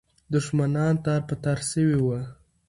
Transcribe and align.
دښمنان 0.33 0.93
تار 1.03 1.21
په 1.29 1.35
تار 1.43 1.59
سوي 1.71 1.97
دي. 2.01 2.21